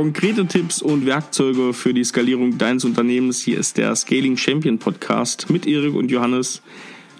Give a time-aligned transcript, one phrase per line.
[0.00, 3.42] Konkrete Tipps und Werkzeuge für die Skalierung deines Unternehmens.
[3.42, 6.62] Hier ist der Scaling Champion Podcast mit Erik und Johannes.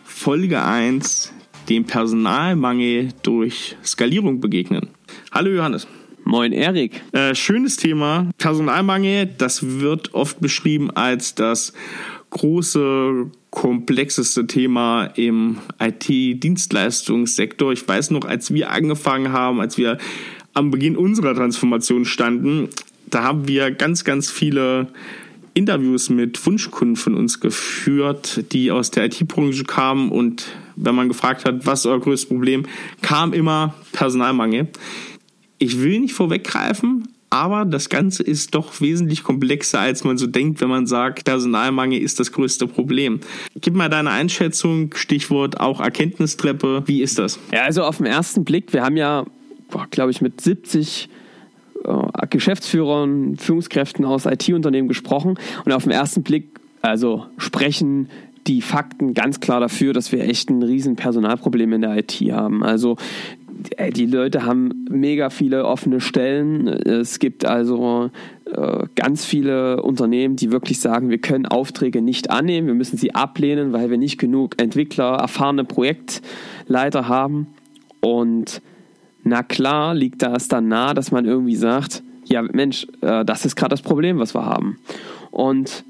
[0.03, 1.31] Folge 1,
[1.69, 4.89] dem Personalmangel durch Skalierung begegnen.
[5.31, 5.87] Hallo Johannes.
[6.25, 7.03] Moin Erik.
[7.13, 8.31] Äh, schönes Thema.
[8.39, 11.75] Personalmangel, das wird oft beschrieben als das
[12.31, 17.73] große, komplexeste Thema im IT-Dienstleistungssektor.
[17.73, 19.99] Ich weiß noch, als wir angefangen haben, als wir
[20.55, 22.69] am Beginn unserer Transformation standen,
[23.09, 24.89] da haben wir ganz, ganz viele
[25.55, 30.47] Interviews mit Wunschkunden von uns geführt, die aus der IT-Branche kamen und
[30.77, 32.67] wenn man gefragt hat, was ist euer größtes Problem,
[33.03, 34.69] kam immer Personalmangel.
[35.59, 40.61] Ich will nicht vorweggreifen, aber das Ganze ist doch wesentlich komplexer, als man so denkt,
[40.61, 43.21] wenn man sagt, Personalmangel ist das größte Problem.
[43.61, 46.83] Gib mal deine Einschätzung, Stichwort auch Erkenntnistreppe.
[46.87, 47.39] Wie ist das?
[47.53, 49.25] Ja, also auf den ersten Blick, wir haben ja,
[49.91, 51.09] glaube ich, mit 70
[51.85, 58.09] äh, Geschäftsführern, Führungskräften aus IT-Unternehmen gesprochen und auf den ersten Blick, also sprechen
[58.47, 62.63] die Fakten ganz klar dafür, dass wir echt ein riesen Personalproblem in der IT haben.
[62.63, 62.97] Also
[63.95, 66.67] die Leute haben mega viele offene Stellen.
[66.67, 68.11] Es gibt also
[68.47, 73.15] äh, ganz viele Unternehmen, die wirklich sagen, wir können Aufträge nicht annehmen, wir müssen sie
[73.15, 77.49] ablehnen, weil wir nicht genug Entwickler, erfahrene Projektleiter haben.
[78.01, 78.63] Und
[79.23, 83.57] na klar liegt das dann nahe, dass man irgendwie sagt, ja Mensch, äh, das ist
[83.57, 84.79] gerade das Problem, was wir haben.
[85.31, 85.85] Und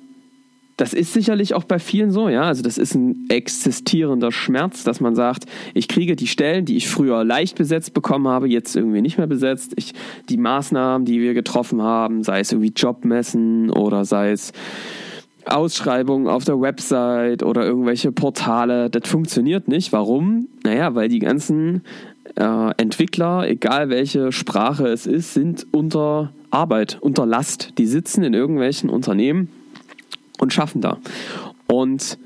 [0.81, 2.43] das ist sicherlich auch bei vielen so, ja.
[2.43, 6.89] Also das ist ein existierender Schmerz, dass man sagt, ich kriege die Stellen, die ich
[6.89, 9.75] früher leicht besetzt bekommen habe, jetzt irgendwie nicht mehr besetzt.
[9.77, 9.93] Ich,
[10.31, 14.53] die Maßnahmen, die wir getroffen haben, sei es irgendwie Jobmessen oder sei es
[15.45, 19.93] Ausschreibungen auf der Website oder irgendwelche Portale, das funktioniert nicht.
[19.93, 20.49] Warum?
[20.65, 21.83] Naja, weil die ganzen
[22.37, 27.75] äh, Entwickler, egal welche Sprache es ist, sind unter Arbeit, unter Last.
[27.79, 29.49] Die sitzen in irgendwelchen Unternehmen
[30.39, 30.99] und schaffen da.
[31.67, 32.19] Und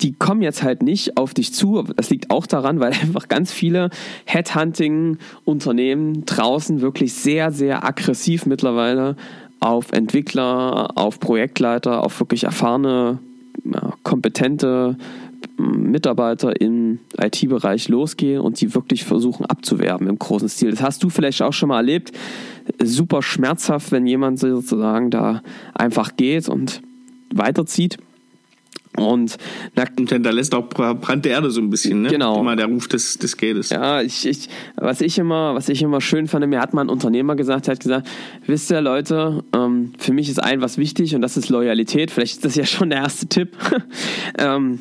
[0.00, 1.82] die kommen jetzt halt nicht auf dich zu.
[1.96, 3.90] Das liegt auch daran, weil einfach ganz viele
[4.24, 9.16] Headhunting-Unternehmen draußen wirklich sehr, sehr aggressiv mittlerweile
[9.60, 13.18] auf Entwickler, auf Projektleiter, auf wirklich erfahrene,
[14.02, 14.96] kompetente
[15.56, 20.70] Mitarbeiter im IT-Bereich losgehen und die wirklich versuchen abzuwerben im großen Stil.
[20.70, 22.12] Das hast du vielleicht auch schon mal erlebt.
[22.82, 25.42] Super schmerzhaft, wenn jemand sozusagen da
[25.74, 26.82] einfach geht und
[27.34, 27.98] weiterzieht.
[28.96, 29.38] Und,
[29.74, 32.10] na, und hinterlässt auch brannte Erde so ein bisschen, ne?
[32.10, 32.38] Genau.
[32.40, 33.70] Immer der Ruf des, des Geldes.
[33.70, 36.90] Ja, ich, ich, was ich immer, was ich immer schön fand, mir hat mal ein
[36.90, 38.06] Unternehmer gesagt, hat gesagt,
[38.46, 42.10] wisst ihr Leute, ähm, für mich ist ein was wichtig und das ist Loyalität.
[42.10, 43.56] Vielleicht ist das ja schon der erste Tipp.
[44.38, 44.78] ähm,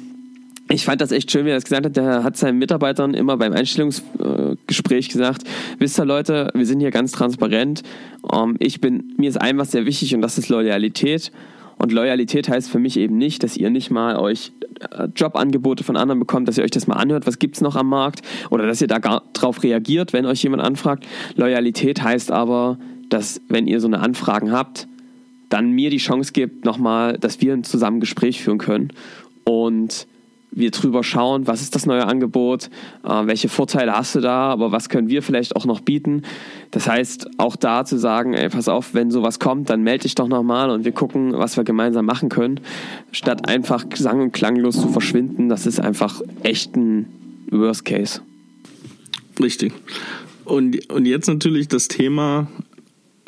[0.73, 1.97] ich fand das echt schön, wie er das gesagt hat.
[1.97, 5.43] Der hat seinen Mitarbeitern immer beim Einstellungsgespräch gesagt,
[5.79, 7.83] wisst ihr Leute, wir sind hier ganz transparent.
[8.31, 11.31] Ähm, ich bin, mir ist ein was sehr wichtig und das ist Loyalität.
[11.77, 14.51] Und Loyalität heißt für mich eben nicht, dass ihr nicht mal euch
[14.91, 17.75] äh, Jobangebote von anderen bekommt, dass ihr euch das mal anhört, was gibt es noch
[17.75, 18.99] am Markt oder dass ihr da
[19.33, 21.05] drauf reagiert, wenn euch jemand anfragt.
[21.35, 22.77] Loyalität heißt aber,
[23.09, 24.87] dass wenn ihr so eine Anfragen habt,
[25.49, 28.93] dann mir die Chance gibt, nochmal, dass wir ein zusammen Gespräch führen können
[29.43, 30.07] und
[30.51, 32.69] wir drüber schauen, was ist das neue Angebot,
[33.03, 36.23] äh, welche Vorteile hast du da, aber was können wir vielleicht auch noch bieten.
[36.71, 40.15] Das heißt, auch da zu sagen, ey, pass auf, wenn sowas kommt, dann melde dich
[40.15, 42.59] doch nochmal und wir gucken, was wir gemeinsam machen können,
[43.11, 45.49] statt einfach sang- und klanglos zu verschwinden.
[45.49, 47.07] Das ist einfach echt ein
[47.49, 48.21] Worst Case.
[49.41, 49.73] Richtig.
[50.45, 52.47] Und, und jetzt natürlich das Thema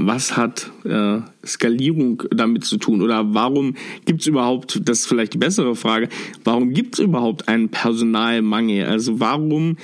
[0.07, 3.01] was hat äh, Skalierung damit zu tun?
[3.01, 3.75] Oder warum
[4.05, 6.09] gibt es überhaupt, das ist vielleicht die bessere Frage,
[6.43, 8.85] warum gibt es überhaupt einen Personalmangel?
[8.85, 9.77] Also warum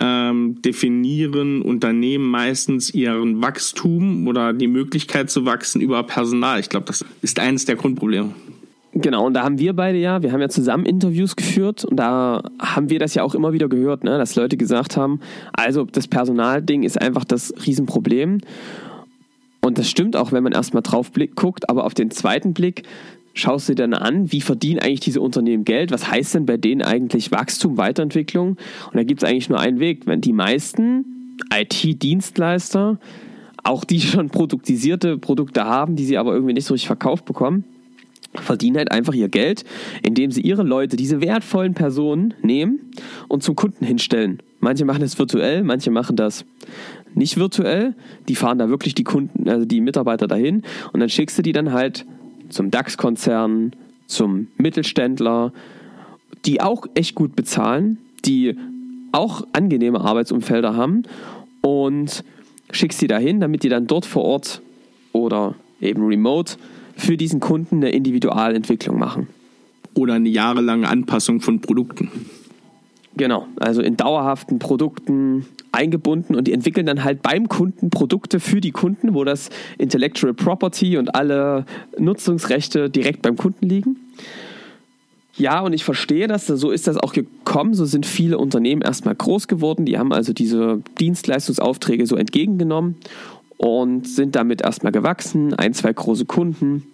[0.00, 6.60] ähm, definieren Unternehmen meistens ihren Wachstum oder die Möglichkeit zu wachsen über Personal?
[6.60, 8.32] Ich glaube, das ist eines der Grundprobleme.
[8.98, 12.42] Genau, und da haben wir beide ja, wir haben ja zusammen Interviews geführt und da
[12.58, 15.20] haben wir das ja auch immer wieder gehört, ne, dass Leute gesagt haben,
[15.52, 18.40] also das Personalding ist einfach das Riesenproblem.
[19.66, 22.84] Und das stimmt auch, wenn man erstmal drauf blick, guckt, aber auf den zweiten Blick
[23.34, 25.90] schaust du dir dann an, wie verdienen eigentlich diese Unternehmen Geld?
[25.90, 28.50] Was heißt denn bei denen eigentlich Wachstum, Weiterentwicklung?
[28.50, 30.06] Und da gibt es eigentlich nur einen Weg.
[30.06, 33.00] Wenn die meisten IT-Dienstleister,
[33.64, 37.64] auch die schon produktisierte Produkte haben, die sie aber irgendwie nicht so richtig verkauft bekommen,
[38.34, 39.64] verdienen halt einfach ihr Geld,
[40.06, 42.92] indem sie ihre Leute, diese wertvollen Personen nehmen
[43.26, 44.38] und zum Kunden hinstellen.
[44.66, 46.44] Manche machen das virtuell, manche machen das
[47.14, 47.94] nicht virtuell.
[48.28, 51.52] Die fahren da wirklich die Kunden, also die Mitarbeiter dahin und dann schickst du die
[51.52, 52.04] dann halt
[52.48, 53.76] zum DAX-Konzern,
[54.08, 55.52] zum Mittelständler,
[56.46, 58.56] die auch echt gut bezahlen, die
[59.12, 61.04] auch angenehme Arbeitsumfelder haben
[61.60, 62.24] und
[62.72, 64.62] schickst die dahin, damit die dann dort vor Ort
[65.12, 66.56] oder eben remote
[66.96, 69.28] für diesen Kunden eine Individualentwicklung machen.
[69.94, 72.10] Oder eine jahrelange Anpassung von Produkten.
[73.16, 78.60] Genau, also in dauerhaften Produkten eingebunden und die entwickeln dann halt beim Kunden Produkte für
[78.60, 79.48] die Kunden, wo das
[79.78, 81.64] Intellectual Property und alle
[81.98, 83.96] Nutzungsrechte direkt beim Kunden liegen.
[85.38, 89.14] Ja, und ich verstehe das, so ist das auch gekommen, so sind viele Unternehmen erstmal
[89.14, 92.96] groß geworden, die haben also diese Dienstleistungsaufträge so entgegengenommen
[93.58, 96.84] und sind damit erstmal gewachsen, ein, zwei große Kunden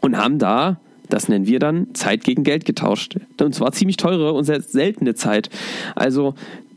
[0.00, 0.80] und haben da
[1.12, 3.16] das nennen wir dann Zeit gegen Geld getauscht.
[3.40, 5.50] Und zwar ziemlich teure und sehr seltene Zeit.
[5.94, 6.34] Also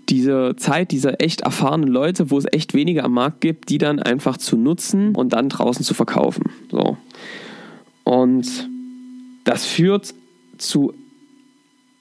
[0.09, 3.99] diese Zeit dieser echt erfahrenen Leute, wo es echt wenige am Markt gibt, die dann
[3.99, 6.51] einfach zu nutzen und dann draußen zu verkaufen.
[6.69, 6.97] So.
[8.03, 8.69] Und
[9.45, 10.13] das führt
[10.57, 10.93] zu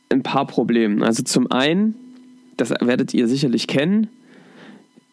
[0.09, 1.03] ein paar Problemen.
[1.03, 1.95] Also zum einen,
[2.57, 4.09] das werdet ihr sicherlich kennen,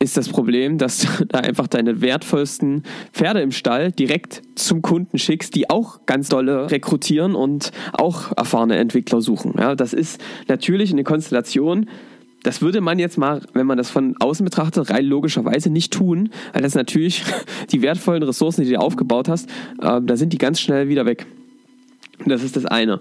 [0.02, 5.18] ist das Problem, dass du da einfach deine wertvollsten Pferde im Stall direkt zum Kunden
[5.18, 9.56] schickst, die auch ganz dolle rekrutieren und auch erfahrene Entwickler suchen.
[9.58, 11.88] Ja, das ist natürlich eine Konstellation,
[12.44, 16.30] das würde man jetzt mal, wenn man das von außen betrachtet, rein logischerweise nicht tun,
[16.54, 17.24] weil das natürlich
[17.72, 19.50] die wertvollen Ressourcen, die du aufgebaut hast,
[19.82, 21.26] äh, da sind die ganz schnell wieder weg.
[22.26, 23.00] Das ist das eine.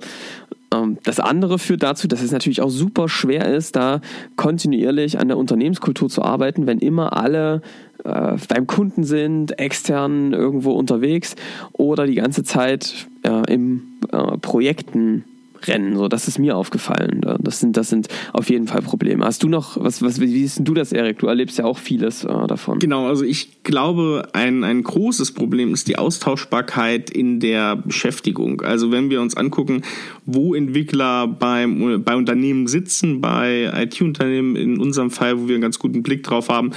[0.78, 4.00] Ähm, das andere führt dazu, dass es natürlich auch super schwer ist, da
[4.36, 7.62] kontinuierlich an der Unternehmenskultur zu arbeiten, wenn immer alle
[8.04, 11.34] äh, beim Kunden sind, extern irgendwo unterwegs
[11.72, 13.82] oder die ganze Zeit äh, im
[14.12, 15.24] äh, Projekten
[15.66, 15.96] Rennen.
[15.96, 17.20] So, das ist mir aufgefallen.
[17.40, 19.24] Das sind, das sind auf jeden Fall Probleme.
[19.24, 21.18] Hast du noch, was, was, wie siehst du das, Erik?
[21.18, 22.78] Du erlebst ja auch vieles äh, davon.
[22.78, 28.62] Genau, also ich glaube, ein, ein großes Problem ist die Austauschbarkeit in der Beschäftigung.
[28.62, 29.82] Also wenn wir uns angucken,
[30.26, 35.78] wo Entwickler beim, bei Unternehmen sitzen, bei IT-Unternehmen in unserem Fall, wo wir einen ganz
[35.78, 36.72] guten Blick drauf haben,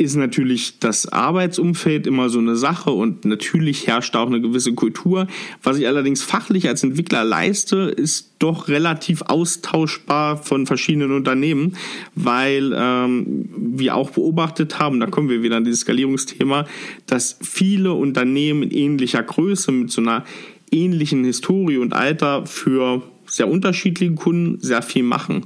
[0.00, 5.26] ist natürlich das Arbeitsumfeld immer so eine Sache und natürlich herrscht auch eine gewisse Kultur.
[5.62, 11.76] Was ich allerdings fachlich als Entwickler leiste, ist doch relativ austauschbar von verschiedenen Unternehmen,
[12.14, 16.64] weil ähm, wir auch beobachtet haben, da kommen wir wieder an dieses Skalierungsthema,
[17.06, 20.24] dass viele Unternehmen in ähnlicher Größe mit so einer
[20.70, 25.44] ähnlichen Historie und Alter für sehr unterschiedliche Kunden sehr viel machen.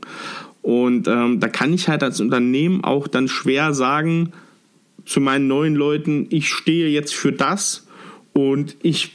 [0.63, 4.33] Und ähm, da kann ich halt als Unternehmen auch dann schwer sagen,
[5.05, 7.87] zu meinen neuen Leuten, ich stehe jetzt für das
[8.33, 9.13] und ich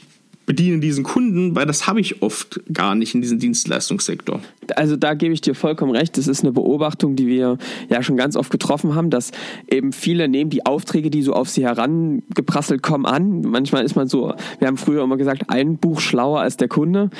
[0.50, 4.40] bediene diesen Kunden, weil das habe ich oft gar nicht in diesem Dienstleistungssektor.
[4.74, 6.18] Also da gebe ich dir vollkommen recht.
[6.18, 7.56] Das ist eine Beobachtung, die wir
[7.88, 9.30] ja schon ganz oft getroffen haben, dass
[9.70, 13.42] eben viele nehmen die Aufträge, die so auf sie herangeprasselt kommen, an.
[13.42, 17.10] Manchmal ist man so, wir haben früher immer gesagt, ein Buch schlauer als der Kunde.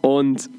[0.00, 0.50] Und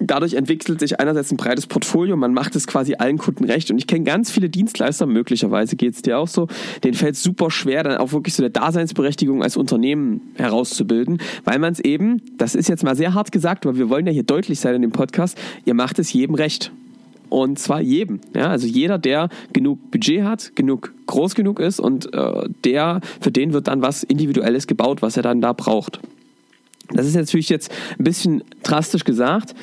[0.00, 3.70] dadurch entwickelt sich einerseits ein breites Portfolio, man macht es quasi allen Kunden recht.
[3.70, 6.48] Und ich kenne ganz viele Dienstleister, möglicherweise geht es dir auch so,
[6.82, 11.58] denen fällt es super schwer, dann auch wirklich so eine Daseinsberechtigung als Unternehmen herauszubilden, weil
[11.58, 14.22] man es eben, das ist jetzt mal sehr hart gesagt, aber wir wollen ja hier
[14.22, 16.72] deutlich sein in dem Podcast, ihr macht es jedem recht.
[17.30, 18.20] Und zwar jedem.
[18.34, 18.48] Ja?
[18.48, 23.52] Also jeder, der genug Budget hat, genug groß genug ist und äh, der, für den
[23.52, 26.00] wird dann was Individuelles gebaut, was er dann da braucht.
[26.92, 29.54] Das ist natürlich jetzt ein bisschen drastisch gesagt,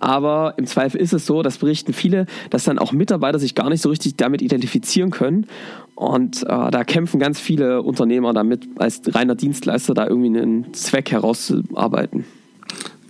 [0.00, 3.68] aber im Zweifel ist es so, das berichten viele, dass dann auch Mitarbeiter sich gar
[3.68, 5.46] nicht so richtig damit identifizieren können.
[5.94, 11.10] Und äh, da kämpfen ganz viele Unternehmer damit, als reiner Dienstleister da irgendwie einen Zweck
[11.10, 12.24] herauszuarbeiten.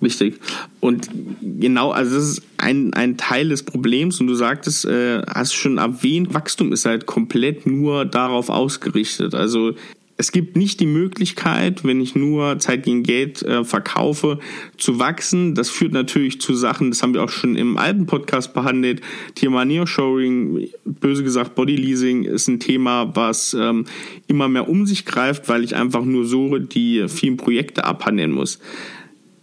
[0.00, 0.38] Wichtig.
[0.80, 1.10] Und
[1.42, 5.78] genau, also das ist ein, ein Teil des Problems und du sagtest, äh, hast schon
[5.78, 9.34] erwähnt, Wachstum ist halt komplett nur darauf ausgerichtet.
[9.34, 9.72] Also
[10.20, 14.40] es gibt nicht die Möglichkeit, wenn ich nur Zeit gegen Geld äh, verkaufe,
[14.76, 15.54] zu wachsen.
[15.54, 19.00] Das führt natürlich zu Sachen, das haben wir auch schon im alten Podcast behandelt.
[19.36, 23.84] Thema Neoshowing, böse gesagt Bodyleasing ist ein Thema, was ähm,
[24.26, 28.58] immer mehr um sich greift, weil ich einfach nur so die vielen Projekte abhandeln muss.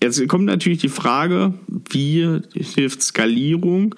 [0.04, 1.54] Jetzt kommt natürlich die Frage,
[1.90, 3.96] wie hilft Skalierung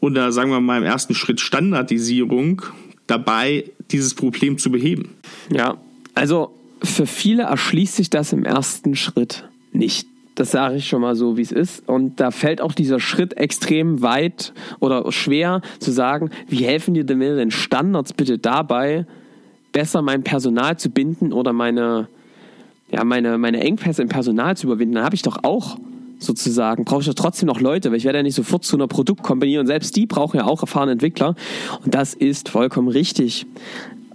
[0.00, 2.62] oder sagen wir mal im ersten Schritt Standardisierung
[3.06, 5.10] dabei, dieses Problem zu beheben?
[5.50, 5.78] Ja,
[6.18, 6.50] also
[6.82, 10.08] für viele erschließt sich das im ersten Schritt nicht.
[10.34, 11.88] Das sage ich schon mal so, wie es ist.
[11.88, 17.04] Und da fällt auch dieser Schritt extrem weit oder schwer zu sagen, wie helfen dir
[17.04, 19.06] denn den Standards bitte dabei,
[19.70, 22.08] besser mein Personal zu binden oder meine,
[22.90, 24.96] ja, meine, meine Engpässe im Personal zu überwinden.
[24.96, 25.78] Dann habe ich doch auch
[26.18, 28.88] sozusagen, brauche ich doch trotzdem noch Leute, weil ich werde ja nicht sofort zu einer
[28.88, 31.36] Produktkompanie und selbst die brauchen ja auch erfahrene Entwickler.
[31.84, 33.46] Und das ist vollkommen richtig.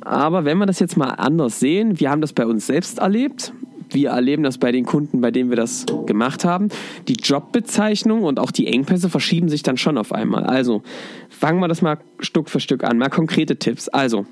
[0.05, 3.53] Aber wenn wir das jetzt mal anders sehen, wir haben das bei uns selbst erlebt.
[3.89, 6.69] Wir erleben das bei den Kunden, bei denen wir das gemacht haben.
[7.07, 10.43] Die Jobbezeichnung und auch die Engpässe verschieben sich dann schon auf einmal.
[10.45, 10.81] Also
[11.29, 12.97] fangen wir das mal Stück für Stück an.
[12.97, 13.89] Mal konkrete Tipps.
[13.89, 14.25] Also,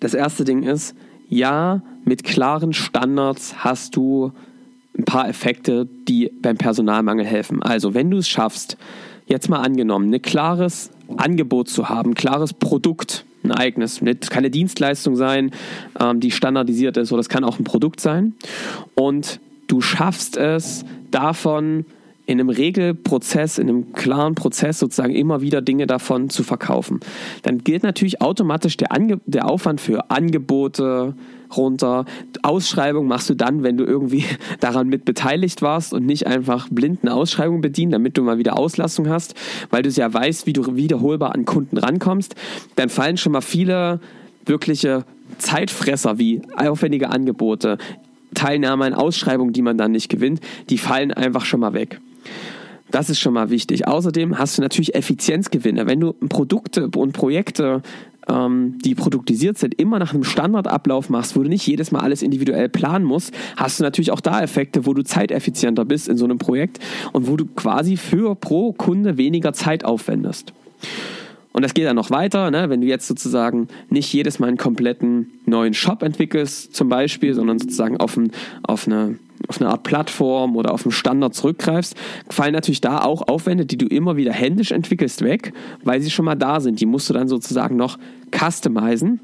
[0.00, 0.94] das erste Ding ist,
[1.28, 4.32] ja, mit klaren Standards hast du
[4.98, 7.62] ein paar Effekte, die beim Personalmangel helfen.
[7.62, 8.78] Also, wenn du es schaffst,
[9.26, 15.16] jetzt mal angenommen, ein klares Angebot zu haben, klares Produkt, ein eigenes, nicht keine Dienstleistung
[15.16, 15.52] sein,
[15.98, 18.34] ähm, die standardisiert ist, oder es kann auch ein Produkt sein.
[18.94, 21.84] Und du schaffst es davon
[22.26, 27.00] in einem Regelprozess, in einem klaren Prozess sozusagen immer wieder Dinge davon zu verkaufen.
[27.42, 31.14] Dann gilt natürlich automatisch der, Ange der Aufwand für Angebote,
[31.56, 32.04] runter.
[32.42, 34.24] Ausschreibung machst du dann, wenn du irgendwie
[34.60, 39.08] daran mit beteiligt warst und nicht einfach blinden Ausschreibungen bedienen, damit du mal wieder Auslastung
[39.08, 39.34] hast,
[39.70, 42.34] weil du es ja weißt, wie du wiederholbar an Kunden rankommst.
[42.76, 44.00] Dann fallen schon mal viele
[44.46, 45.04] wirkliche
[45.38, 47.78] Zeitfresser wie aufwendige Angebote,
[48.34, 52.00] Teilnahme an Ausschreibungen, die man dann nicht gewinnt, die fallen einfach schon mal weg.
[52.90, 53.86] Das ist schon mal wichtig.
[53.86, 55.86] Außerdem hast du natürlich Effizienzgewinne.
[55.86, 57.82] Wenn du Produkte und Projekte
[58.28, 62.22] ähm, die produktisiert sind, immer nach einem Standardablauf machst, wo du nicht jedes Mal alles
[62.22, 66.24] individuell planen musst, hast du natürlich auch da Effekte, wo du zeiteffizienter bist in so
[66.24, 66.78] einem Projekt
[67.12, 70.52] und wo du quasi für pro Kunde weniger Zeit aufwendest.
[71.52, 72.70] Und das geht dann noch weiter, ne?
[72.70, 77.58] wenn du jetzt sozusagen nicht jedes Mal einen kompletten neuen Shop entwickelst, zum Beispiel, sondern
[77.58, 78.30] sozusagen auf, ein,
[78.62, 81.96] auf eine auf eine Art Plattform oder auf einen Standard zurückgreifst,
[82.28, 86.26] fallen natürlich da auch Aufwände, die du immer wieder händisch entwickelst, weg, weil sie schon
[86.26, 86.78] mal da sind.
[86.78, 87.98] Die musst du dann sozusagen noch
[88.30, 89.18] customizen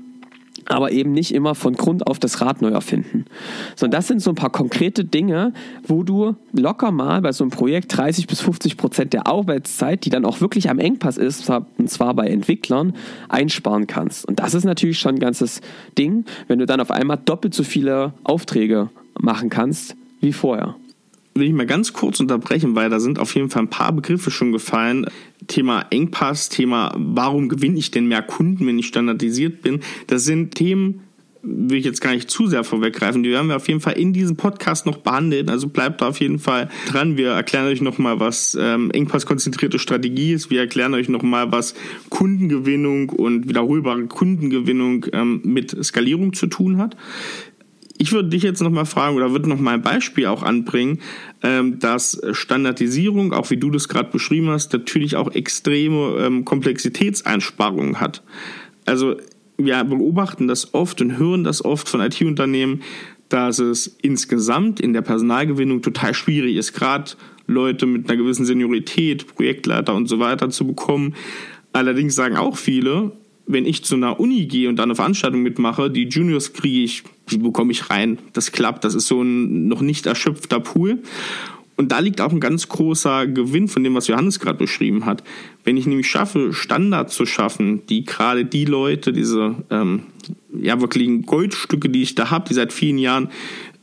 [0.68, 3.26] aber eben nicht immer von Grund auf das Rad neu erfinden.
[3.74, 5.52] Sondern das sind so ein paar konkrete Dinge,
[5.86, 10.10] wo du locker mal bei so einem Projekt 30 bis 50 Prozent der Arbeitszeit, die
[10.10, 12.94] dann auch wirklich am Engpass ist, und zwar bei Entwicklern,
[13.28, 14.26] einsparen kannst.
[14.26, 15.60] Und das ist natürlich schon ein ganzes
[15.98, 20.76] Ding, wenn du dann auf einmal doppelt so viele Aufträge machen kannst wie vorher.
[21.36, 24.30] Will ich mal ganz kurz unterbrechen, weil da sind auf jeden Fall ein paar Begriffe
[24.30, 25.06] schon gefallen.
[25.48, 29.80] Thema Engpass, Thema, warum gewinne ich denn mehr Kunden, wenn ich standardisiert bin?
[30.06, 31.02] Das sind Themen,
[31.42, 33.22] will ich jetzt gar nicht zu sehr vorweggreifen.
[33.22, 35.50] Die werden wir auf jeden Fall in diesem Podcast noch behandeln.
[35.50, 37.18] Also bleibt da auf jeden Fall dran.
[37.18, 40.48] Wir erklären euch nochmal, was ähm, Engpass-konzentrierte Strategie ist.
[40.48, 41.74] Wir erklären euch nochmal, was
[42.08, 46.96] Kundengewinnung und wiederholbare Kundengewinnung ähm, mit Skalierung zu tun hat
[47.98, 51.00] ich würde dich jetzt nochmal fragen oder würde nochmal ein Beispiel auch anbringen,
[51.42, 58.00] ähm, dass Standardisierung, auch wie du das gerade beschrieben hast, natürlich auch extreme ähm, Komplexitätseinsparungen
[58.00, 58.22] hat.
[58.84, 59.16] Also
[59.58, 62.82] wir beobachten das oft und hören das oft von IT-Unternehmen,
[63.28, 67.12] dass es insgesamt in der Personalgewinnung total schwierig ist, gerade
[67.46, 71.14] Leute mit einer gewissen Seniorität, Projektleiter und so weiter zu bekommen.
[71.72, 73.12] Allerdings sagen auch viele,
[73.46, 77.04] wenn ich zu einer Uni gehe und da eine Veranstaltung mitmache, die Juniors kriege ich,
[77.28, 78.18] wie bekomme ich rein?
[78.32, 81.02] Das klappt, das ist so ein noch nicht erschöpfter Pool.
[81.76, 85.22] Und da liegt auch ein ganz großer Gewinn von dem, was Johannes gerade beschrieben hat.
[85.62, 90.04] Wenn ich nämlich schaffe, Standards zu schaffen, die gerade die Leute, diese ähm,
[90.58, 93.28] ja wirklichen Goldstücke, die ich da habe, die seit vielen Jahren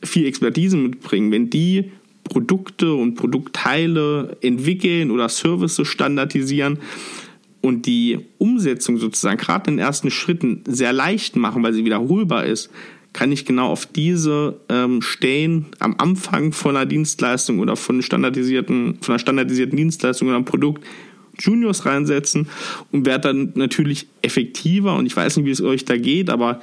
[0.03, 1.91] viel Expertise mitbringen, wenn die
[2.23, 6.79] Produkte und Produktteile entwickeln oder Services standardisieren,
[7.63, 12.45] und die Umsetzung sozusagen gerade in den ersten Schritten sehr leicht machen, weil sie wiederholbar
[12.45, 12.69] ist,
[13.13, 18.97] kann ich genau auf diese ähm, Stellen am Anfang von einer Dienstleistung oder von standardisierten,
[18.99, 20.83] von einer standardisierten Dienstleistung oder einem Produkt
[21.39, 22.49] Juniors reinsetzen
[22.91, 26.59] und werde dann natürlich effektiver und ich weiß nicht, wie es euch da geht, aber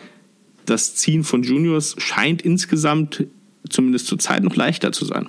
[0.66, 3.24] das Ziehen von Juniors scheint insgesamt
[3.70, 5.28] zumindest zur Zeit noch leichter zu sein.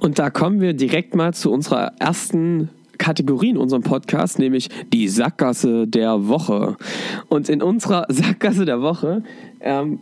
[0.00, 2.68] Und da kommen wir direkt mal zu unserer ersten
[2.98, 6.76] Kategorie in unserem Podcast, nämlich die Sackgasse der Woche.
[7.28, 9.22] Und in unserer Sackgasse der Woche
[9.60, 10.00] ähm,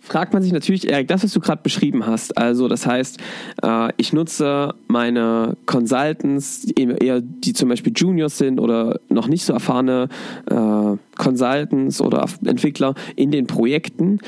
[0.00, 2.36] fragt man sich natürlich, Erik, das, was du gerade beschrieben hast.
[2.36, 3.18] Also, das heißt,
[3.62, 9.52] äh, ich nutze meine Consultants, eher die zum Beispiel Juniors sind oder noch nicht so
[9.52, 10.08] erfahrene
[10.46, 14.18] äh, Consultants oder Entwickler in den Projekten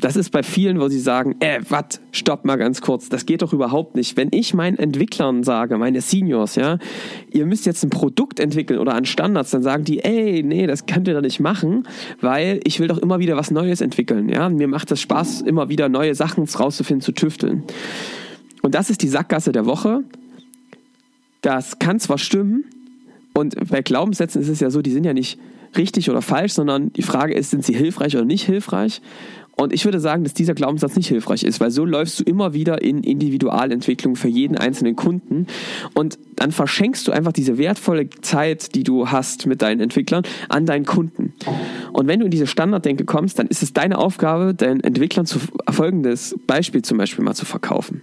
[0.00, 3.42] das ist bei vielen, wo sie sagen, äh, was, stopp mal ganz kurz, das geht
[3.42, 4.16] doch überhaupt nicht.
[4.16, 6.78] Wenn ich meinen Entwicklern sage, meine Seniors, ja,
[7.30, 10.86] ihr müsst jetzt ein Produkt entwickeln oder an Standards, dann sagen die, ey, nee, das
[10.86, 11.86] könnt ihr doch nicht machen,
[12.20, 14.48] weil ich will doch immer wieder was Neues entwickeln, ja.
[14.48, 17.62] Mir macht es Spaß, immer wieder neue Sachen rauszufinden, zu tüfteln.
[18.62, 20.02] Und das ist die Sackgasse der Woche.
[21.42, 22.64] Das kann zwar stimmen,
[23.32, 25.38] und bei Glaubenssätzen ist es ja so, die sind ja nicht
[25.76, 29.00] richtig oder falsch, sondern die Frage ist, sind sie hilfreich oder nicht hilfreich?
[29.56, 32.54] Und ich würde sagen, dass dieser Glaubenssatz nicht hilfreich ist, weil so läufst du immer
[32.54, 35.46] wieder in Individualentwicklung für jeden einzelnen Kunden
[35.94, 40.64] und dann verschenkst du einfach diese wertvolle Zeit, die du hast mit deinen Entwicklern, an
[40.64, 41.34] deinen Kunden.
[41.92, 45.38] Und wenn du in diese Standarddenke kommst, dann ist es deine Aufgabe, deinen Entwicklern zu
[45.68, 48.00] folgendes Beispiel zum Beispiel mal zu verkaufen.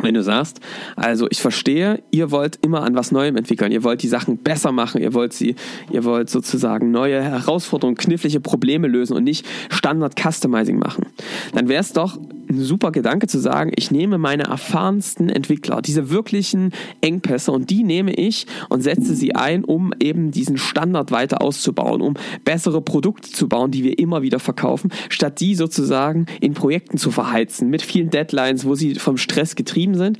[0.00, 0.60] Wenn du sagst,
[0.94, 4.70] also ich verstehe, ihr wollt immer an was Neuem entwickeln, ihr wollt die Sachen besser
[4.70, 5.56] machen, ihr wollt sie,
[5.90, 11.06] ihr wollt sozusagen neue Herausforderungen, knifflige Probleme lösen und nicht Standard Customizing machen,
[11.52, 12.16] dann wäre es doch
[12.48, 17.82] ein super Gedanke zu sagen, ich nehme meine erfahrensten Entwickler, diese wirklichen Engpässe und die
[17.82, 22.14] nehme ich und setze sie ein, um eben diesen Standard weiter auszubauen, um
[22.44, 27.10] bessere Produkte zu bauen, die wir immer wieder verkaufen, statt die sozusagen in Projekten zu
[27.10, 30.18] verheizen mit vielen Deadlines, wo sie vom Stress getrieben sind,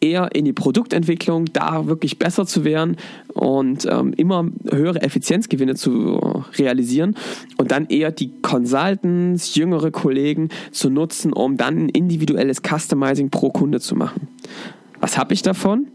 [0.00, 2.96] eher in die Produktentwicklung, da wirklich besser zu werden
[3.32, 7.16] und ähm, immer höhere Effizienzgewinne zu realisieren
[7.56, 13.50] und dann eher die Consultants, jüngere Kollegen zu nutzen, um dann ein individuelles Customizing pro
[13.50, 14.28] Kunde zu machen.
[15.00, 15.88] Was habe ich davon?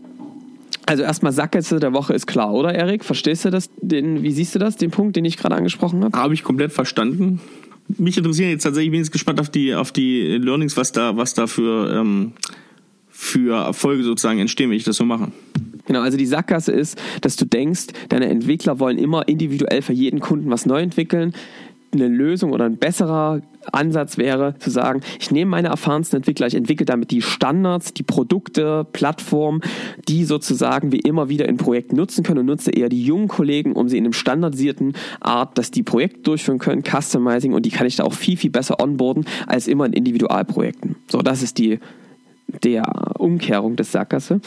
[0.86, 3.05] Also erstmal Sackgasse der Woche ist klar, oder Erik?
[3.05, 3.70] Verstehst du das?
[3.81, 6.17] Den, wie siehst du das, den Punkt, den ich gerade angesprochen habe?
[6.17, 7.39] Habe ich komplett verstanden.
[7.98, 11.17] Mich interessieren jetzt tatsächlich, ich bin jetzt gespannt auf die, auf die Learnings, was da,
[11.17, 12.34] was da für, ähm,
[13.22, 15.32] für Erfolge sozusagen entstehen, wenn ich das so mache.
[15.86, 20.20] Genau, also die Sackgasse ist, dass du denkst, deine Entwickler wollen immer individuell für jeden
[20.20, 21.34] Kunden was neu entwickeln
[21.94, 26.56] eine Lösung oder ein besserer Ansatz wäre, zu sagen, ich nehme meine erfahrensten Entwickler, ich
[26.56, 29.62] entwickle damit die Standards, die Produkte, Plattformen,
[30.08, 33.74] die sozusagen wir immer wieder in Projekten nutzen können und nutze eher die jungen Kollegen,
[33.74, 37.88] um sie in einem standardisierten Art, dass die Projekte durchführen können, Customizing und die kann
[37.88, 40.96] ich da auch viel, viel besser onboarden als immer in Individualprojekten.
[41.08, 41.80] So, das ist die
[42.63, 44.41] der Umkehrung des Sackgasse.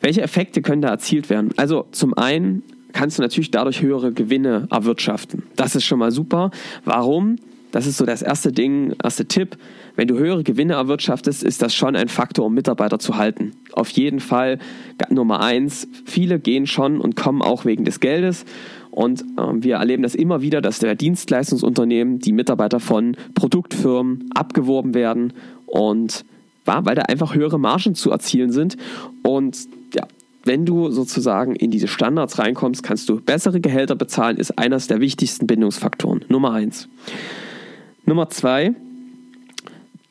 [0.00, 1.50] Welche Effekte können da erzielt werden?
[1.56, 5.44] Also zum einen kannst du natürlich dadurch höhere Gewinne erwirtschaften.
[5.56, 6.50] Das ist schon mal super.
[6.84, 7.36] Warum?
[7.72, 9.56] Das ist so das erste Ding, erste Tipp.
[9.94, 13.52] Wenn du höhere Gewinne erwirtschaftest, ist das schon ein Faktor, um Mitarbeiter zu halten.
[13.72, 14.58] Auf jeden Fall
[15.08, 15.86] Nummer eins.
[16.04, 18.44] Viele gehen schon und kommen auch wegen des Geldes.
[18.90, 24.94] Und äh, wir erleben das immer wieder, dass der Dienstleistungsunternehmen, die Mitarbeiter von Produktfirmen abgeworben
[24.94, 25.32] werden
[25.66, 26.24] und
[26.84, 28.76] weil da einfach höhere Margen zu erzielen sind.
[29.22, 30.06] Und ja,
[30.44, 35.00] wenn du sozusagen in diese Standards reinkommst, kannst du bessere Gehälter bezahlen, ist eines der
[35.00, 36.24] wichtigsten Bindungsfaktoren.
[36.28, 36.88] Nummer eins.
[38.06, 38.74] Nummer zwei,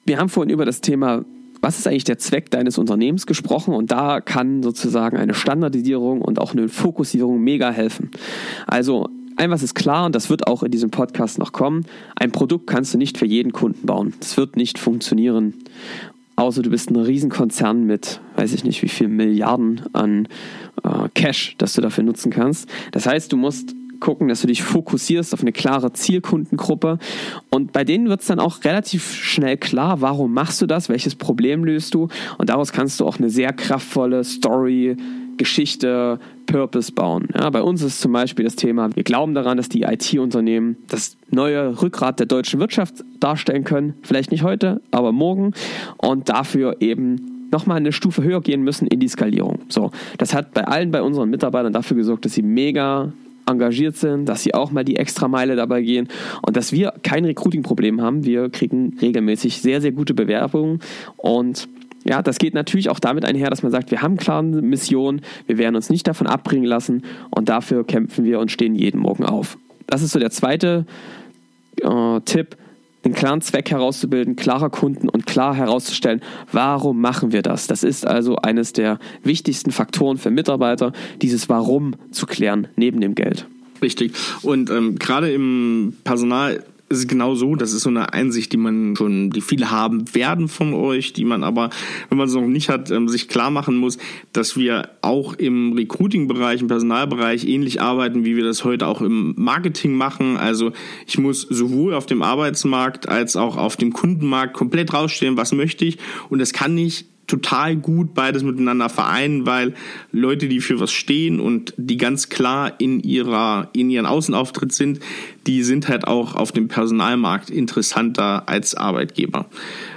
[0.06, 1.26] wir haben vorhin über das Thema,
[1.62, 6.40] was ist eigentlich der Zweck deines Unternehmens gesprochen und da kann sozusagen eine Standardisierung und
[6.40, 8.12] auch eine Fokussierung mega helfen.
[8.66, 12.32] Also ein was ist klar und das wird auch in diesem Podcast noch kommen, ein
[12.32, 14.14] Produkt kannst du nicht für jeden Kunden bauen.
[14.20, 15.54] Das wird nicht funktionieren.
[16.40, 20.30] Außer du bist ein Riesenkonzern mit, weiß ich nicht, wie viel Milliarden an
[20.86, 22.70] äh, Cash, das du dafür nutzen kannst.
[22.94, 26.98] Das heißt, du musst gucken, dass du dich fokussierst auf eine klare Zielkundengruppe.
[27.50, 31.16] Und bei denen wird es dann auch relativ schnell klar, warum machst du das, welches
[31.16, 32.08] Problem löst du.
[32.38, 34.96] Und daraus kannst du auch eine sehr kraftvolle Story,
[35.40, 37.30] Geschichte, Purpose bauen.
[37.34, 41.18] Ja, bei uns ist zum Beispiel das Thema, wir glauben daran, dass die IT-Unternehmen das
[41.32, 43.96] neue Rückgrat der deutschen Wirtschaft darstellen können.
[44.04, 45.54] Vielleicht nicht heute, aber morgen.
[45.98, 49.60] Und dafür eben nochmal eine Stufe höher gehen müssen in die Skalierung.
[49.70, 53.12] So, das hat bei allen bei unseren Mitarbeitern dafür gesorgt, dass sie mega
[53.48, 56.08] engagiert sind, dass sie auch mal die Extrameile dabei gehen
[56.46, 58.26] und dass wir kein Recruiting-Problem haben.
[58.26, 60.82] Wir kriegen regelmäßig sehr, sehr gute Bewerbungen
[61.18, 61.68] und
[62.06, 65.58] ja, das geht natürlich auch damit einher, dass man sagt, wir haben klare Mission, wir
[65.58, 69.58] werden uns nicht davon abbringen lassen und dafür kämpfen wir und stehen jeden Morgen auf.
[69.88, 70.86] Das ist so der zweite
[71.82, 72.58] äh, Tipp,
[73.04, 77.68] einen klaren Zweck herauszubilden, klarer Kunden und klar herauszustellen, warum machen wir das.
[77.68, 83.16] Das ist also eines der wichtigsten Faktoren für Mitarbeiter, dieses Warum zu klären neben dem
[83.16, 83.46] Geld.
[83.82, 84.14] Richtig.
[84.42, 88.96] Und ähm, gerade im Personal ist genau so, das ist so eine Einsicht, die man
[88.96, 91.70] schon, die viele haben werden von euch, die man aber,
[92.10, 93.98] wenn man es noch nicht hat, ähm, sich klar machen muss,
[94.34, 99.34] dass wir auch im Recruiting-Bereich, im Personalbereich ähnlich arbeiten, wie wir das heute auch im
[99.38, 100.38] Marketing machen.
[100.38, 100.72] Also
[101.08, 105.86] ich muss sowohl auf dem Arbeitsmarkt als auch auf dem Kundenmarkt komplett rausstellen, was möchte
[105.86, 105.98] ich.
[106.30, 109.74] Und das kann nicht total gut beides miteinander vereinen, weil
[110.12, 115.00] Leute, die für was stehen und die ganz klar in ihrer in ihren Außenauftritt sind,
[115.48, 119.46] die sind halt auch auf dem Personalmarkt interessanter als Arbeitgeber.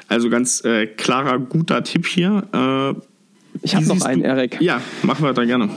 [0.08, 2.44] Also ganz äh, klarer guter Tipp hier.
[2.52, 3.00] Äh,
[3.62, 4.58] ich habe noch einen, Erik.
[4.60, 5.68] Ja, machen wir da gerne.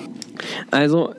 [0.72, 1.14] Also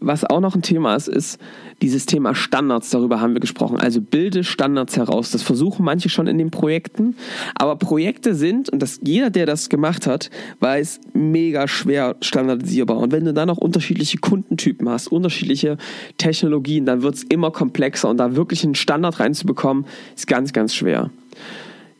[0.00, 1.38] was auch noch ein Thema ist, ist
[1.82, 3.78] dieses Thema Standards, darüber haben wir gesprochen.
[3.78, 5.30] Also bilde Standards heraus.
[5.30, 7.16] Das versuchen manche schon in den Projekten.
[7.54, 12.96] Aber Projekte sind, und das, jeder, der das gemacht hat, weiß, mega schwer standardisierbar.
[12.96, 15.76] Und wenn du dann noch unterschiedliche Kundentypen hast, unterschiedliche
[16.18, 18.08] Technologien, dann wird es immer komplexer.
[18.08, 19.86] Und da wirklich einen Standard reinzubekommen,
[20.16, 21.10] ist ganz, ganz schwer.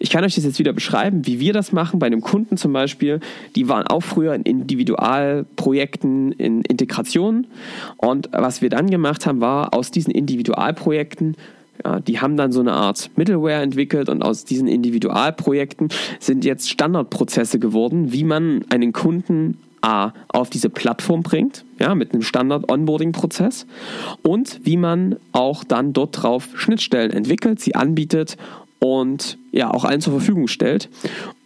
[0.02, 2.72] Ich kann euch das jetzt wieder beschreiben, wie wir das machen bei einem Kunden zum
[2.72, 3.20] Beispiel.
[3.54, 7.46] Die waren auch früher in Individualprojekten, in Integrationen.
[7.98, 11.36] Und was wir dann gemacht haben, war aus diesen Individualprojekten
[11.84, 16.70] Ja, die haben dann so eine Art Middleware entwickelt und aus diesen Individualprojekten sind jetzt
[16.70, 23.66] Standardprozesse geworden, wie man einen Kunden A auf diese Plattform bringt, ja, mit einem Standard-Onboarding-Prozess
[24.22, 28.36] und wie man auch dann dort drauf Schnittstellen entwickelt, sie anbietet
[28.80, 30.88] und ja auch allen zur Verfügung stellt.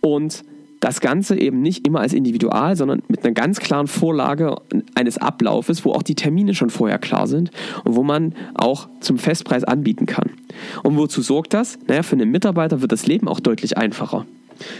[0.01, 0.45] Und
[0.85, 4.57] das Ganze eben nicht immer als individual, sondern mit einer ganz klaren Vorlage
[4.95, 7.51] eines Ablaufes, wo auch die Termine schon vorher klar sind
[7.85, 10.31] und wo man auch zum Festpreis anbieten kann.
[10.83, 11.79] Und wozu sorgt das?
[11.87, 14.27] Naja, für einen Mitarbeiter wird das Leben auch deutlich einfacher.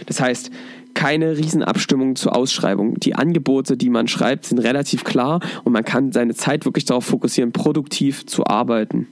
[0.05, 0.51] Das heißt,
[0.93, 2.99] keine Riesenabstimmung zur Ausschreibung.
[2.99, 7.05] Die Angebote, die man schreibt, sind relativ klar und man kann seine Zeit wirklich darauf
[7.05, 9.07] fokussieren, produktiv zu arbeiten.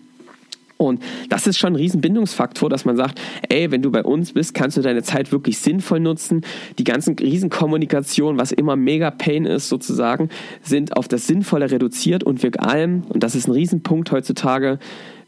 [0.78, 4.54] Und das ist schon ein Riesenbindungsfaktor, dass man sagt, ey, wenn du bei uns bist,
[4.54, 6.42] kannst du deine Zeit wirklich sinnvoll nutzen.
[6.78, 10.30] Die ganzen Riesenkommunikation, was immer mega Pain ist sozusagen,
[10.62, 14.80] sind auf das Sinnvolle reduziert und wir allem, und das ist ein Riesenpunkt heutzutage,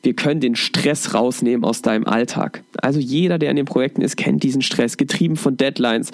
[0.06, 2.64] wir können den Stress rausnehmen aus deinem Alltag.
[2.78, 6.12] Also jeder, der in den Projekten ist, kennt diesen Stress, getrieben von Deadlines,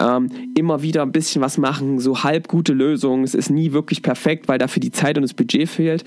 [0.00, 3.24] ähm, immer wieder ein bisschen was machen, so halb gute Lösungen.
[3.24, 6.04] Es ist nie wirklich perfekt, weil dafür die Zeit und das Budget fehlt.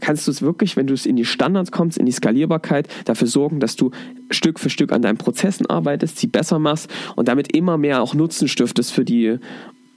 [0.00, 3.28] Kannst du es wirklich, wenn du es in die Standards kommst, in die Skalierbarkeit, dafür
[3.28, 3.90] sorgen, dass du
[4.30, 8.14] Stück für Stück an deinen Prozessen arbeitest, sie besser machst und damit immer mehr auch
[8.14, 9.38] Nutzen stiftest für die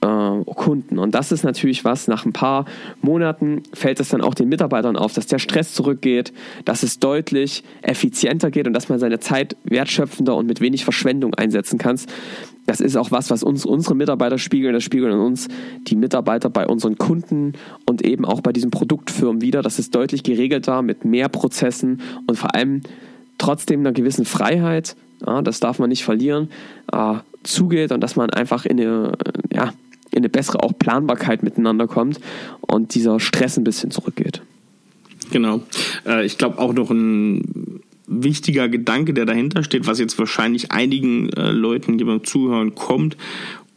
[0.02, 0.98] Kunden.
[0.98, 2.64] Und das ist natürlich was, nach ein paar
[3.02, 6.32] Monaten fällt es dann auch den Mitarbeitern auf, dass der Stress zurückgeht,
[6.64, 11.34] dass es deutlich effizienter geht und dass man seine Zeit wertschöpfender und mit wenig Verschwendung
[11.34, 12.00] einsetzen kann.
[12.66, 14.74] Das ist auch was, was uns unsere Mitarbeiter spiegeln.
[14.74, 15.48] Das spiegeln uns
[15.86, 17.54] die Mitarbeiter bei unseren Kunden
[17.86, 19.62] und eben auch bei diesen Produktfirmen wieder.
[19.62, 22.82] Das ist deutlich geregelter mit mehr Prozessen und vor allem
[23.38, 24.96] trotzdem einer gewissen Freiheit.
[25.26, 26.50] Ja, das darf man nicht verlieren.
[26.92, 29.12] Äh, zugeht und dass man einfach in eine,
[29.52, 29.72] ja,
[30.12, 32.20] in eine bessere auch Planbarkeit miteinander kommt
[32.60, 34.42] und dieser Stress ein bisschen zurückgeht.
[35.30, 35.62] Genau.
[36.06, 41.30] Äh, ich glaube auch noch ein wichtiger Gedanke, der dahinter steht, was jetzt wahrscheinlich einigen
[41.30, 43.16] äh, Leuten, die beim Zuhören kommt,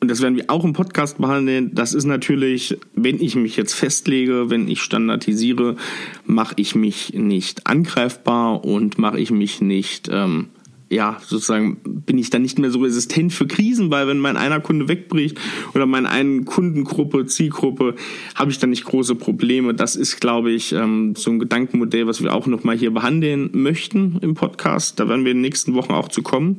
[0.01, 3.73] und das werden wir auch im Podcast behandeln, das ist natürlich, wenn ich mich jetzt
[3.73, 5.77] festlege, wenn ich standardisiere,
[6.25, 10.49] mache ich mich nicht angreifbar und mache ich mich nicht ähm,
[10.89, 14.59] ja, sozusagen bin ich dann nicht mehr so resistent für Krisen, weil wenn mein einer
[14.59, 15.39] Kunde wegbricht
[15.73, 17.95] oder meine einen Kundengruppe, Zielgruppe,
[18.35, 19.73] habe ich dann nicht große Probleme.
[19.73, 24.19] Das ist, glaube ich, ähm, so ein Gedankenmodell, was wir auch nochmal hier behandeln möchten
[24.21, 24.99] im Podcast.
[24.99, 26.57] Da werden wir in den nächsten Wochen auch zu kommen.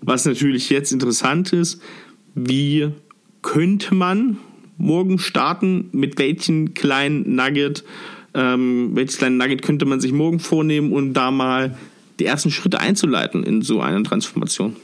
[0.00, 1.80] Was natürlich jetzt interessant ist,
[2.34, 2.90] wie
[3.42, 4.38] könnte man
[4.76, 5.88] morgen starten?
[5.92, 7.84] Mit welchen kleinen Nugget,
[8.34, 11.76] ähm, welches kleinen Nugget könnte man sich morgen vornehmen und da mal
[12.18, 14.76] die ersten Schritte einzuleiten in so eine Transformation?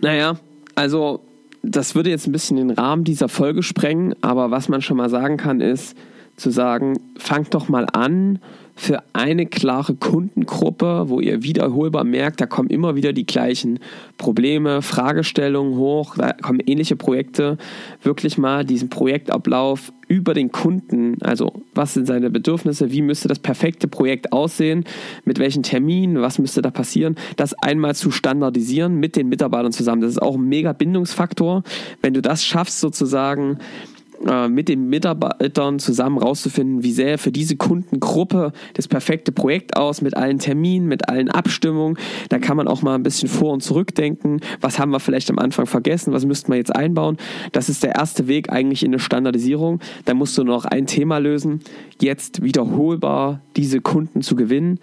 [0.00, 0.38] Naja,
[0.74, 1.20] also
[1.62, 5.10] das würde jetzt ein bisschen den Rahmen dieser Folge sprengen, aber was man schon mal
[5.10, 5.96] sagen kann, ist
[6.36, 8.38] zu sagen, fangt doch mal an,
[8.78, 13.80] für eine klare Kundengruppe, wo ihr wiederholbar merkt, da kommen immer wieder die gleichen
[14.18, 17.58] Probleme, Fragestellungen hoch, da kommen ähnliche Projekte,
[18.04, 23.38] wirklich mal diesen Projektablauf über den Kunden, also was sind seine Bedürfnisse, wie müsste das
[23.38, 24.84] perfekte Projekt aussehen,
[25.24, 30.02] mit welchen Terminen, was müsste da passieren, das einmal zu standardisieren mit den Mitarbeitern zusammen.
[30.02, 31.62] Das ist auch ein mega Bindungsfaktor,
[32.00, 33.58] wenn du das schaffst sozusagen
[34.26, 40.02] äh, mit den Mitarbeitern zusammen rauszufinden, wie sähe für diese Kundengruppe das perfekte Projekt aus,
[40.02, 41.96] mit allen Terminen, mit allen Abstimmungen.
[42.28, 44.40] Da kann man auch mal ein bisschen vor- und zurückdenken.
[44.60, 46.12] Was haben wir vielleicht am Anfang vergessen?
[46.12, 47.16] Was müssten wir jetzt einbauen?
[47.52, 49.80] Das ist der erste Weg eigentlich in eine Standardisierung.
[50.04, 51.60] Da musst du noch ein Thema lösen,
[52.00, 54.80] jetzt wiederholbar diese Kunden zu gewinnen.